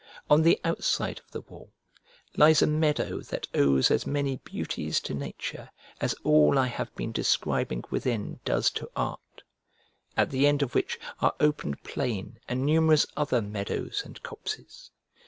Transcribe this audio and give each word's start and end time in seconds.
On 0.31 0.41
the 0.41 0.59
outside 0.63 1.19
of 1.19 1.29
the 1.29 1.41
wall 1.41 1.69
lies 2.35 2.63
a 2.63 2.65
meadow 2.65 3.19
that 3.21 3.47
owes 3.53 3.91
as 3.91 4.07
many 4.07 4.37
beauties 4.37 4.99
to 5.01 5.13
nature 5.13 5.69
as 5.99 6.15
all 6.23 6.57
I 6.57 6.65
have 6.65 6.91
been 6.95 7.11
describing 7.11 7.83
within 7.91 8.39
does 8.43 8.71
to 8.71 8.89
art; 8.95 9.43
at 10.17 10.31
the 10.31 10.47
end 10.47 10.63
of 10.63 10.73
which 10.73 10.97
are 11.19 11.35
open 11.39 11.75
plain 11.83 12.39
and 12.49 12.65
numerous 12.65 13.05
other 13.15 13.43
meadows 13.43 14.01
and 14.03 14.23
copses. 14.23 14.89